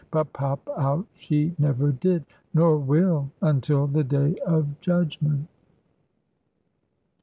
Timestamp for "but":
0.09-0.33